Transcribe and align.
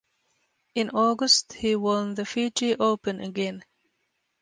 In 0.73 0.89
August 0.95 1.53
he 1.53 1.75
won 1.75 2.15
the 2.15 2.25
Fiji 2.25 2.73
Open 2.73 3.19
again. 3.21 3.63